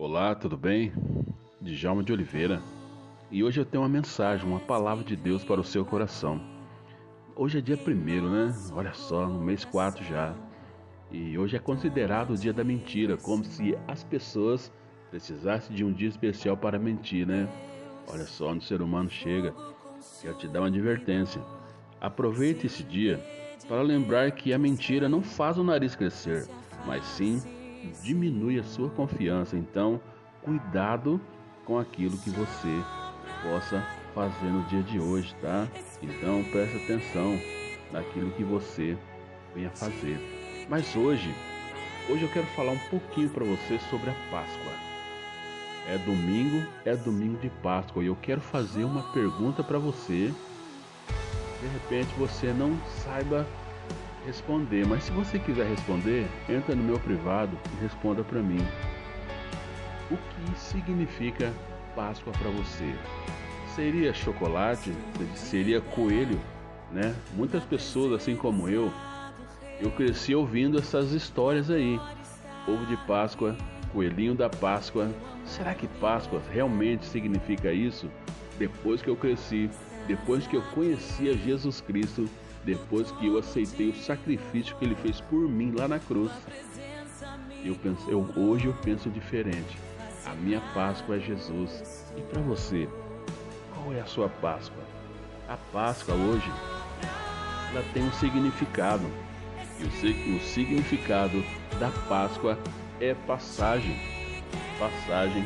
Olá, 0.00 0.32
tudo 0.32 0.56
bem? 0.56 0.92
Djalma 1.60 2.04
de 2.04 2.12
Oliveira. 2.12 2.62
E 3.32 3.42
hoje 3.42 3.60
eu 3.60 3.64
tenho 3.64 3.82
uma 3.82 3.88
mensagem, 3.88 4.46
uma 4.46 4.60
palavra 4.60 5.02
de 5.02 5.16
Deus 5.16 5.42
para 5.42 5.60
o 5.60 5.64
seu 5.64 5.84
coração. 5.84 6.40
Hoje 7.34 7.58
é 7.58 7.60
dia 7.60 7.76
primeiro, 7.76 8.30
né? 8.30 8.54
Olha 8.72 8.94
só, 8.94 9.26
no 9.26 9.40
mês 9.40 9.64
4 9.64 10.04
já. 10.04 10.36
E 11.10 11.36
hoje 11.36 11.56
é 11.56 11.58
considerado 11.58 12.30
o 12.30 12.36
dia 12.36 12.52
da 12.52 12.62
mentira, 12.62 13.16
como 13.16 13.44
se 13.44 13.76
as 13.88 14.04
pessoas 14.04 14.72
precisassem 15.10 15.74
de 15.74 15.82
um 15.82 15.92
dia 15.92 16.08
especial 16.08 16.56
para 16.56 16.78
mentir, 16.78 17.26
né? 17.26 17.48
Olha 18.06 18.24
só 18.24 18.50
onde 18.50 18.64
o 18.64 18.68
ser 18.68 18.80
humano 18.80 19.10
chega. 19.10 19.52
Quero 20.22 20.38
te 20.38 20.46
dar 20.46 20.60
uma 20.60 20.68
advertência. 20.68 21.42
Aproveite 22.00 22.68
esse 22.68 22.84
dia 22.84 23.20
para 23.66 23.82
lembrar 23.82 24.30
que 24.30 24.52
a 24.52 24.58
mentira 24.60 25.08
não 25.08 25.22
faz 25.22 25.58
o 25.58 25.64
nariz 25.64 25.96
crescer, 25.96 26.46
mas 26.86 27.04
sim 27.04 27.42
diminui 28.02 28.58
a 28.58 28.64
sua 28.64 28.90
confiança. 28.90 29.56
Então, 29.56 30.00
cuidado 30.42 31.20
com 31.64 31.78
aquilo 31.78 32.16
que 32.18 32.30
você 32.30 32.82
possa 33.42 33.86
fazer 34.14 34.46
no 34.46 34.62
dia 34.64 34.82
de 34.82 34.98
hoje, 34.98 35.34
tá? 35.40 35.68
Então, 36.02 36.42
preste 36.50 36.76
atenção 36.84 37.38
naquilo 37.92 38.30
que 38.32 38.44
você 38.44 38.96
venha 39.54 39.70
fazer. 39.70 40.66
Mas 40.68 40.94
hoje, 40.96 41.34
hoje 42.10 42.22
eu 42.22 42.28
quero 42.30 42.46
falar 42.48 42.72
um 42.72 42.88
pouquinho 42.90 43.28
para 43.30 43.44
você 43.44 43.78
sobre 43.90 44.10
a 44.10 44.14
Páscoa. 44.30 44.72
É 45.88 45.96
domingo, 45.98 46.66
é 46.84 46.94
domingo 46.94 47.38
de 47.38 47.48
Páscoa 47.48 48.02
e 48.02 48.08
eu 48.08 48.16
quero 48.16 48.40
fazer 48.40 48.84
uma 48.84 49.02
pergunta 49.12 49.62
para 49.62 49.78
você. 49.78 50.32
De 51.60 51.66
repente 51.66 52.14
você 52.18 52.52
não 52.52 52.78
saiba 53.04 53.46
responder, 54.28 54.86
mas 54.86 55.04
se 55.04 55.10
você 55.10 55.38
quiser 55.38 55.66
responder, 55.66 56.28
entra 56.50 56.74
no 56.74 56.82
meu 56.82 56.98
privado 56.98 57.58
e 57.72 57.82
responda 57.82 58.22
para 58.22 58.42
mim. 58.42 58.60
O 60.10 60.16
que 60.16 60.58
significa 60.58 61.50
Páscoa 61.96 62.32
para 62.34 62.50
você? 62.50 62.94
Seria 63.74 64.12
chocolate? 64.12 64.92
Seria 65.34 65.80
coelho? 65.80 66.38
Né? 66.92 67.14
Muitas 67.34 67.64
pessoas, 67.64 68.12
assim 68.12 68.36
como 68.36 68.68
eu, 68.68 68.92
eu 69.80 69.90
cresci 69.90 70.34
ouvindo 70.34 70.78
essas 70.78 71.12
histórias 71.12 71.70
aí. 71.70 71.98
Ovo 72.66 72.84
de 72.84 72.98
Páscoa, 73.06 73.56
coelhinho 73.94 74.34
da 74.34 74.50
Páscoa. 74.50 75.10
Será 75.46 75.74
que 75.74 75.86
Páscoa 75.86 76.42
realmente 76.52 77.06
significa 77.06 77.72
isso? 77.72 78.10
Depois 78.58 79.00
que 79.00 79.08
eu 79.08 79.16
cresci, 79.16 79.70
depois 80.06 80.46
que 80.46 80.56
eu 80.56 80.62
conhecia 80.74 81.34
Jesus 81.34 81.80
Cristo, 81.80 82.28
depois 82.68 83.10
que 83.12 83.26
eu 83.26 83.38
aceitei 83.38 83.88
o 83.88 83.96
sacrifício 83.96 84.76
que 84.76 84.84
ele 84.84 84.94
fez 84.96 85.22
por 85.22 85.48
mim 85.48 85.72
lá 85.74 85.88
na 85.88 85.98
cruz, 85.98 86.30
eu 87.64 87.74
penso, 87.76 88.10
eu, 88.10 88.28
hoje 88.36 88.66
eu 88.66 88.74
penso 88.82 89.08
diferente. 89.08 89.78
A 90.26 90.34
minha 90.34 90.60
Páscoa 90.74 91.16
é 91.16 91.20
Jesus. 91.20 92.04
E 92.14 92.20
para 92.20 92.42
você, 92.42 92.86
qual 93.72 93.94
é 93.94 94.00
a 94.00 94.04
sua 94.04 94.28
Páscoa? 94.28 94.82
A 95.48 95.56
Páscoa 95.72 96.14
hoje, 96.14 96.52
ela 97.70 97.82
tem 97.94 98.02
um 98.02 98.12
significado. 98.12 99.06
E 99.80 99.84
o, 99.84 100.36
o 100.36 100.40
significado 100.40 101.42
da 101.80 101.90
Páscoa 102.06 102.58
é 103.00 103.14
passagem, 103.14 103.96
passagem 104.78 105.42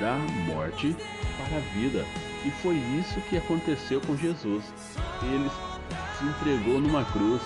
da 0.00 0.16
morte 0.46 0.96
para 1.36 1.58
a 1.58 1.60
vida. 1.78 2.02
E 2.46 2.50
foi 2.62 2.76
isso 2.98 3.20
que 3.28 3.36
aconteceu 3.36 4.00
com 4.00 4.16
Jesus. 4.16 4.64
Ele 5.22 5.50
se 6.18 6.24
entregou 6.24 6.80
numa 6.80 7.04
cruz 7.04 7.42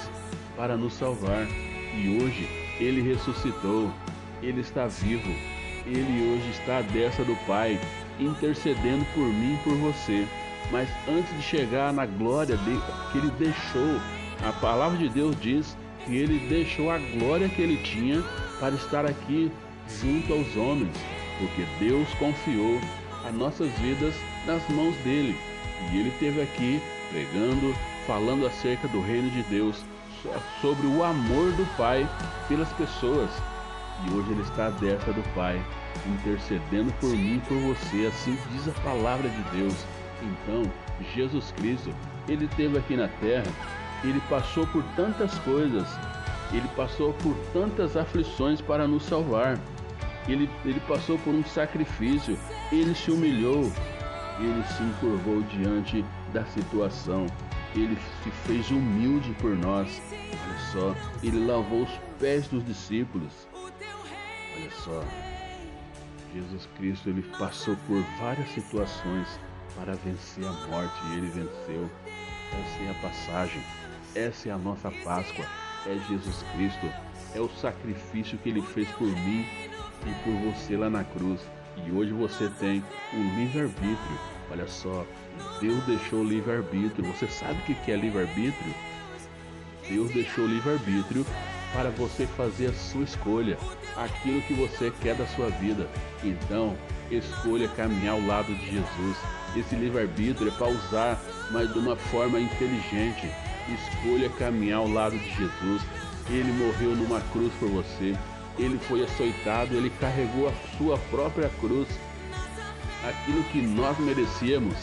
para 0.57 0.77
nos 0.77 0.95
salvar 0.95 1.47
e 1.95 2.19
hoje 2.23 2.49
ele 2.79 3.03
ressuscitou, 3.03 3.93
ele 4.43 4.61
está 4.61 4.87
vivo, 4.87 5.31
ele 5.87 6.33
hoje 6.33 6.51
está 6.51 6.79
à 6.79 6.83
destra 6.83 7.25
do 7.25 7.37
Pai, 7.47 7.81
intercedendo 8.19 9.05
por 9.15 9.25
mim 9.25 9.55
e 9.55 9.65
por 9.65 9.75
você. 9.77 10.27
Mas 10.71 10.89
antes 11.09 11.35
de 11.37 11.43
chegar 11.43 11.93
na 11.93 12.07
glória 12.07 12.57
que 13.11 13.19
ele 13.19 13.31
deixou, 13.39 14.01
a 14.47 14.53
palavra 14.61 14.99
de 14.99 15.09
Deus 15.09 15.37
diz 15.41 15.77
que 16.05 16.17
ele 16.17 16.39
deixou 16.49 16.91
a 16.91 16.99
glória 16.99 17.49
que 17.49 17.61
ele 17.61 17.77
tinha 17.79 18.23
para 18.59 18.75
estar 18.75 19.05
aqui 19.05 19.51
junto 20.01 20.33
aos 20.33 20.57
homens, 20.57 20.97
porque 21.39 21.67
Deus 21.79 22.09
confiou 22.15 22.81
as 23.27 23.35
nossas 23.35 23.71
vidas 23.79 24.15
nas 24.47 24.67
mãos 24.71 24.95
dele. 24.99 25.37
E 25.93 25.99
ele 25.99 26.11
esteve 26.11 26.43
aqui 26.43 26.81
pregando, 27.11 27.75
falando 28.07 28.47
acerca 28.47 28.89
do 28.89 29.01
reino 29.01 29.31
de 29.31 29.43
Deus, 29.45 29.85
sobre 30.61 30.87
o 30.87 31.03
amor 31.05 31.53
do 31.53 31.67
Pai 31.77 32.09
pelas 32.49 32.73
pessoas. 32.75 33.31
E 34.07 34.15
hoje 34.15 34.31
ele 34.31 34.43
está 34.43 34.67
à 34.67 34.71
destra 34.71 35.13
do 35.13 35.23
Pai, 35.35 35.63
intercedendo 36.07 36.93
por 37.01 37.11
mim 37.11 37.37
e 37.37 37.41
por 37.41 37.59
você, 37.59 38.07
assim 38.07 38.37
diz 38.53 38.69
a 38.69 38.81
palavra 38.81 39.29
de 39.29 39.43
Deus. 39.57 39.75
Então, 40.23 40.63
Jesus 41.15 41.53
Cristo, 41.57 41.95
ele 42.29 42.47
esteve 42.47 42.79
aqui 42.79 42.97
na 42.97 43.09
terra, 43.09 43.51
ele 44.05 44.21
passou 44.29 44.67
por 44.67 44.83
tantas 44.97 45.39
coisas, 45.41 45.87
ele 46.53 46.69
passou 46.77 47.13
por 47.15 47.35
tantas 47.53 47.97
aflições 47.97 48.61
para 48.61 48.87
nos 48.87 49.05
salvar. 49.05 49.59
Ele, 50.29 50.49
ele 50.65 50.81
passou 50.81 51.19
por 51.19 51.35
um 51.35 51.45
sacrifício, 51.45 52.39
ele 52.71 52.95
se 52.95 53.11
humilhou, 53.11 53.73
ele 54.39 54.65
se 54.65 54.83
encurvou 54.83 55.43
diante 55.43 56.05
da 56.33 56.45
situação 56.47 57.27
ele 57.75 57.97
se 58.23 58.31
fez 58.47 58.71
humilde 58.71 59.33
por 59.41 59.57
nós. 59.57 60.01
Olha 60.13 60.59
só, 60.73 60.97
ele 61.23 61.47
lavou 61.47 61.83
os 61.83 61.91
pés 62.19 62.49
dos 62.49 62.65
discípulos. 62.65 63.49
Olha 64.57 64.71
só, 64.71 65.05
Jesus 66.35 66.69
Cristo 66.77 67.09
ele 67.09 67.23
passou 67.39 67.77
por 67.87 68.03
várias 68.19 68.49
situações 68.51 69.29
para 69.77 69.95
vencer 69.95 70.45
a 70.45 70.53
morte 70.69 70.95
e 71.11 71.19
ele 71.19 71.29
venceu. 71.29 71.91
Essa 72.53 72.83
é 72.83 72.91
a 72.91 72.95
passagem, 72.95 73.63
essa 74.15 74.49
é 74.49 74.53
a 74.53 74.59
nossa 74.59 74.91
Páscoa, 75.05 75.47
é 75.87 75.97
Jesus 76.09 76.45
Cristo, 76.55 76.93
é 77.35 77.41
o 77.41 77.49
sacrifício 77.51 78.37
que 78.39 78.49
ele 78.49 78.63
fez 78.63 78.89
por 78.93 79.07
mim 79.07 79.47
e 80.05 80.25
por 80.25 80.53
você 80.53 80.77
lá 80.77 80.91
na 80.91 81.05
cruz. 81.05 81.41
E 81.87 81.93
hoje 81.93 82.13
você 82.13 82.49
tem 82.59 82.83
o 83.13 83.17
livre-arbítrio. 83.39 84.19
Olha 84.51 84.67
só, 84.67 85.07
Deus 85.61 85.83
deixou 85.85 86.25
livre-arbítrio. 86.25 87.13
Você 87.13 87.27
sabe 87.29 87.61
o 87.61 87.75
que 87.75 87.93
é 87.93 87.97
livre-arbítrio? 87.97 88.75
Deus 89.89 90.11
deixou 90.13 90.47
livre-arbítrio 90.47 91.27
para 91.73 91.91
você 91.91 92.27
fazer 92.27 92.69
a 92.69 92.73
sua 92.73 93.05
escolha, 93.05 93.59
aquilo 93.97 94.43
que 94.43 94.55
você 94.55 94.93
quer 95.01 95.15
da 95.15 95.27
sua 95.27 95.51
vida. 95.51 95.89
Então, 96.23 96.77
escolha 97.11 97.69
caminhar 97.69 98.15
ao 98.15 98.27
lado 98.27 98.55
de 98.55 98.71
Jesus. 98.73 99.17
Esse 99.57 99.75
livre-arbítrio 99.75 100.49
é 100.49 100.57
para 100.57 100.69
usar, 100.69 101.21
mas 101.51 101.73
de 101.73 101.79
uma 101.79 101.97
forma 101.97 102.41
inteligente. 102.41 103.31
Escolha 103.69 104.29
caminhar 104.31 104.79
ao 104.79 104.89
lado 104.89 105.19
de 105.19 105.31
Jesus. 105.37 105.83
Ele 106.29 106.53
morreu 106.53 106.95
numa 106.95 107.21
cruz 107.33 107.53
por 107.59 107.69
você. 107.69 108.17
Ele 108.59 108.79
foi 108.79 109.03
açoitado, 109.05 109.75
ele 109.75 109.91
carregou 110.01 110.49
a 110.49 110.53
sua 110.77 110.99
própria 111.11 111.49
cruz. 111.61 111.89
Aquilo 113.09 113.43
que 113.45 113.63
nós 113.63 113.99
merecíamos, 113.99 114.77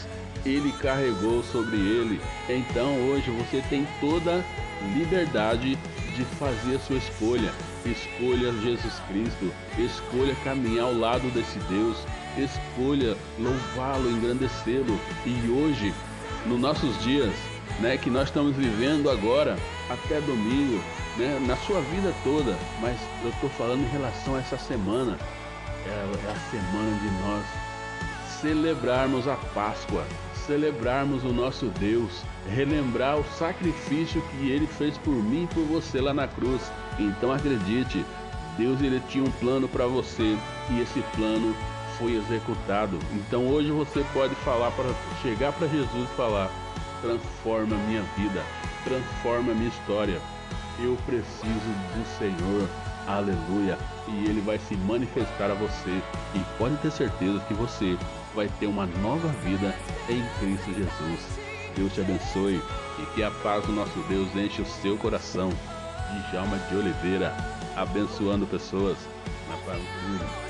ele 0.50 0.72
carregou 0.72 1.42
sobre 1.42 1.76
ele. 1.76 2.20
Então 2.48 2.96
hoje 3.08 3.30
você 3.30 3.62
tem 3.68 3.86
toda 4.00 4.44
liberdade 4.94 5.76
de 6.16 6.24
fazer 6.36 6.76
a 6.76 6.80
sua 6.80 6.96
escolha. 6.96 7.52
Escolha 7.84 8.52
Jesus 8.62 8.94
Cristo, 9.08 9.52
escolha 9.78 10.34
caminhar 10.44 10.86
ao 10.86 10.94
lado 10.94 11.30
desse 11.32 11.58
Deus, 11.70 11.96
escolha 12.36 13.16
louvá-lo, 13.38 14.10
engrandecê-lo. 14.10 14.98
E 15.24 15.48
hoje, 15.48 15.94
nos 16.46 16.60
nossos 16.60 17.02
dias, 17.02 17.32
né, 17.80 17.96
que 17.96 18.10
nós 18.10 18.28
estamos 18.28 18.56
vivendo 18.56 19.08
agora, 19.08 19.56
até 19.88 20.20
domingo, 20.20 20.82
né, 21.16 21.38
na 21.46 21.56
sua 21.58 21.80
vida 21.82 22.12
toda, 22.24 22.56
mas 22.80 22.98
eu 23.22 23.30
estou 23.30 23.50
falando 23.50 23.82
em 23.82 23.90
relação 23.90 24.34
a 24.34 24.40
essa 24.40 24.58
semana, 24.58 25.18
é, 25.86 25.90
é 25.90 26.30
a 26.30 26.50
semana 26.50 26.98
de 26.98 27.10
nós 27.22 27.44
celebrarmos 28.40 29.26
a 29.26 29.36
Páscoa, 29.54 30.04
celebrarmos 30.48 31.22
o 31.24 31.28
nosso 31.28 31.66
Deus, 31.78 32.22
relembrar 32.48 33.18
o 33.18 33.24
sacrifício 33.38 34.22
que 34.22 34.50
ele 34.50 34.66
fez 34.66 34.96
por 34.98 35.14
mim 35.14 35.44
e 35.44 35.54
por 35.54 35.62
você 35.64 36.00
lá 36.00 36.14
na 36.14 36.26
cruz. 36.26 36.62
Então 36.98 37.30
acredite, 37.30 38.04
Deus 38.56 38.80
ele 38.80 39.00
tinha 39.10 39.22
um 39.22 39.30
plano 39.30 39.68
para 39.68 39.86
você 39.86 40.36
e 40.70 40.80
esse 40.80 41.00
plano 41.14 41.54
foi 41.98 42.16
executado. 42.16 42.98
Então 43.12 43.46
hoje 43.46 43.70
você 43.70 44.02
pode 44.14 44.34
falar 44.36 44.70
para 44.70 44.90
chegar 45.22 45.52
para 45.52 45.68
Jesus 45.68 46.08
e 46.10 46.16
falar: 46.16 46.50
transforma 47.02 47.76
minha 47.86 48.02
vida, 48.16 48.42
transforma 48.84 49.52
minha 49.52 49.68
história. 49.68 50.18
Eu 50.80 50.96
preciso 51.04 51.70
do 51.94 52.18
Senhor. 52.18 52.87
Aleluia. 53.08 53.78
E 54.06 54.26
ele 54.26 54.42
vai 54.42 54.58
se 54.58 54.76
manifestar 54.76 55.50
a 55.50 55.54
você. 55.54 56.02
E 56.34 56.40
pode 56.58 56.76
ter 56.76 56.92
certeza 56.92 57.40
que 57.48 57.54
você 57.54 57.96
vai 58.34 58.48
ter 58.60 58.66
uma 58.66 58.86
nova 58.86 59.28
vida 59.42 59.74
em 60.10 60.22
Cristo 60.38 60.74
Jesus. 60.74 61.38
Deus 61.74 61.92
te 61.94 62.02
abençoe 62.02 62.62
e 62.98 63.06
que 63.14 63.22
a 63.22 63.30
paz 63.30 63.64
do 63.64 63.72
nosso 63.72 63.98
Deus 64.08 64.28
enche 64.36 64.60
o 64.60 64.66
seu 64.66 64.98
coração. 64.98 65.50
Djalma 66.30 66.58
de 66.68 66.76
Oliveira, 66.76 67.34
abençoando 67.76 68.46
pessoas 68.46 68.98
na 69.48 69.56
paz 69.58 69.78
do 69.78 70.47